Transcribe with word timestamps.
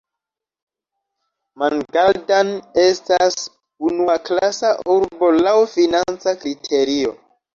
Mangaldan 1.63 2.49
estas 2.85 3.37
unuaklasa 3.91 4.73
urbo 4.97 5.31
laŭ 5.43 5.55
financa 5.77 6.37
kriterio. 6.45 7.13